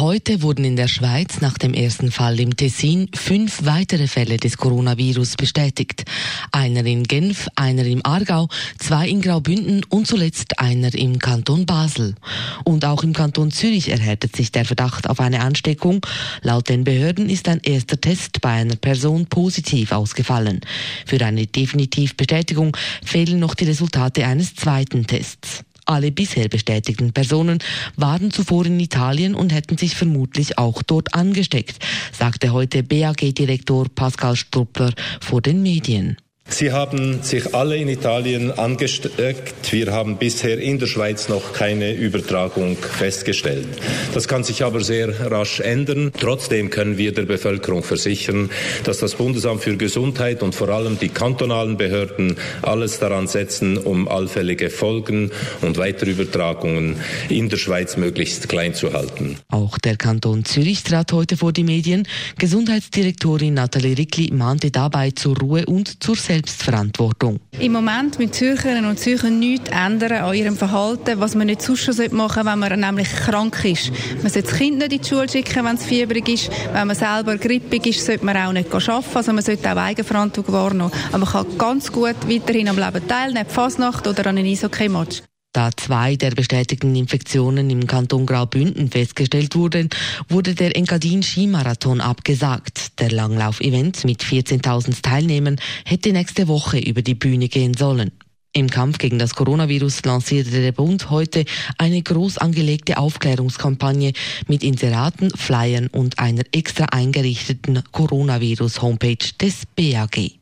[0.00, 4.56] Heute wurden in der Schweiz nach dem ersten Fall im Tessin fünf weitere Fälle des
[4.56, 6.02] Coronavirus bestätigt.
[6.50, 8.48] Einer in Genf, einer im Aargau,
[8.80, 12.16] zwei in Graubünden und zuletzt einer im Kanton Basel.
[12.64, 16.04] Und auch im Kanton Zürich erhärtet sich der Verdacht auf eine Ansteckung.
[16.42, 20.60] Laut den Behörden ist ein erster Test bei einer Person positiv ausgefallen.
[21.06, 25.62] Für eine Definitivbestätigung fehlen noch die Resultate eines zweiten Tests.
[25.86, 27.58] Alle bisher bestätigten Personen
[27.96, 34.36] waren zuvor in Italien und hätten sich vermutlich auch dort angesteckt, sagte heute BAG-Direktor Pascal
[34.36, 36.16] Struppler vor den Medien.
[36.50, 39.72] Sie haben sich alle in Italien angesteckt.
[39.72, 43.66] Wir haben bisher in der Schweiz noch keine Übertragung festgestellt.
[44.12, 46.12] Das kann sich aber sehr rasch ändern.
[46.20, 48.50] Trotzdem können wir der Bevölkerung versichern,
[48.84, 54.06] dass das Bundesamt für Gesundheit und vor allem die kantonalen Behörden alles daran setzen, um
[54.06, 55.30] allfällige Folgen
[55.62, 56.96] und weitere Übertragungen
[57.30, 59.38] in der Schweiz möglichst klein zu halten.
[59.48, 62.06] Auch der Kanton Zürich trat heute vor die Medien.
[62.38, 67.38] Gesundheitsdirektorin Nathalie Rickli mahnte dabei zur Ruhe und zur Selbst Selbstverantwortung.
[67.60, 71.84] Im Moment müssen Zürcherinnen und Zürcher nichts ändern an ihrem Verhalten, was man nicht sonst
[71.84, 73.92] schon machen sollte, wenn man nämlich krank ist.
[74.22, 76.50] Man sollte das Kind nicht in die Schule schicken, wenn es fieberig ist.
[76.72, 79.16] Wenn man selber grippig ist, sollte man auch nicht arbeiten.
[79.16, 80.90] Also man sollte auch Eigenverantwortung wahrnehmen.
[81.12, 85.22] Aber man kann ganz gut weiterhin am Leben teilnehmen, Fasnacht oder an einem Eishockey-Match.
[85.54, 89.88] Da zwei der bestätigten Infektionen im Kanton Graubünden festgestellt wurden,
[90.28, 92.98] wurde der Engadin Skimarathon abgesagt.
[92.98, 98.10] Der Langlauf-Event mit 14.000 Teilnehmern hätte nächste Woche über die Bühne gehen sollen.
[98.52, 101.44] Im Kampf gegen das Coronavirus lancierte der Bund heute
[101.78, 104.12] eine groß angelegte Aufklärungskampagne
[104.48, 110.32] mit Inseraten, Flyern und einer extra eingerichteten Coronavirus-Homepage des BAG.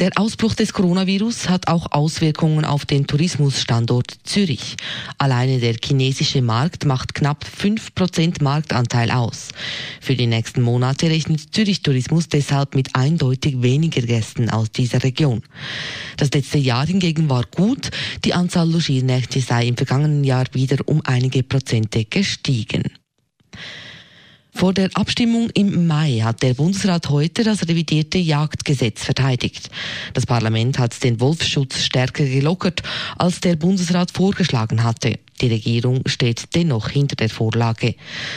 [0.00, 4.74] Der Ausbruch des Coronavirus hat auch Auswirkungen auf den Tourismusstandort Zürich.
[5.18, 9.50] Alleine der chinesische Markt macht knapp 5% Marktanteil aus.
[10.00, 15.42] Für die nächsten Monate rechnet Zürich Tourismus deshalb mit eindeutig weniger Gästen aus dieser Region.
[16.16, 17.90] Das letzte Jahr hingegen war gut.
[18.24, 22.82] Die Anzahl Logiernächte sei im vergangenen Jahr wieder um einige Prozente gestiegen.
[24.56, 29.68] Vor der Abstimmung im Mai hat der Bundesrat heute das revidierte Jagdgesetz verteidigt.
[30.14, 32.82] Das Parlament hat den Wolfsschutz stärker gelockert,
[33.18, 35.18] als der Bundesrat vorgeschlagen hatte.
[35.40, 37.96] Die Regierung steht dennoch hinter der Vorlage.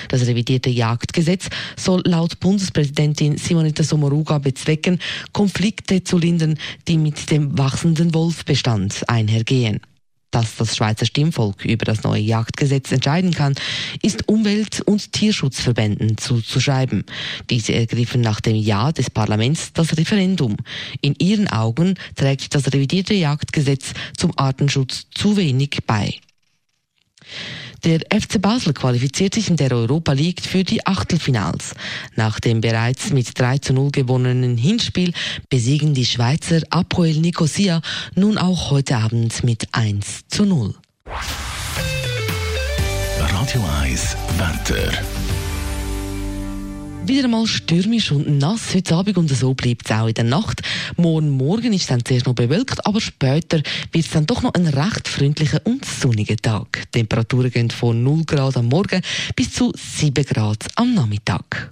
[0.10, 5.00] Das revidierte Jagdgesetz soll laut Bundespräsidentin Simonetta Sommaruga bezwecken,
[5.34, 6.58] Konflikte zu lindern,
[6.88, 9.82] die mit dem wachsenden Wolfbestand einhergehen
[10.32, 13.56] dass das Schweizer Stimmvolk über das neue Jagdgesetz entscheiden kann,
[14.02, 17.06] ist Umwelt- und Tierschutzverbänden zuzuschreiben.
[17.50, 20.58] Diese ergriffen nach dem Ja des Parlaments das Referendum.
[21.02, 26.14] In ihren Augen trägt das revidierte Jagdgesetz zum Artenschutz zu wenig bei.
[27.88, 31.74] Der FC Basel qualifiziert sich in der Europa League für die Achtelfinals.
[32.18, 35.14] Nach dem bereits mit 3 zu 0 gewonnenen Hinspiel
[35.48, 37.80] besiegen die Schweizer Apoel Nicosia
[38.14, 40.76] nun auch heute Abend mit 1 zu 0.
[43.20, 44.92] Radio 1 Wetter.
[47.08, 50.62] Wieder mal stürmisch und nass heute Abend und so bleibt es auch in der Nacht.
[50.98, 53.62] Morgen Morgen ist es dann zuerst noch bewölkt, aber später
[53.94, 56.84] wird es dann doch noch ein recht freundlicher und sonniger Tag.
[56.94, 59.02] Die Temperaturen gehen von 0 Grad am Morgen
[59.38, 61.70] bis zu 7 Grad am Nachmittag.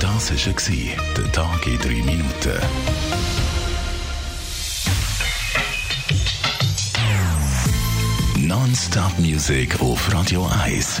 [0.00, 2.58] Das war der Tag in 3 Minuten.
[8.38, 11.00] Non-Stop Music auf Radio 1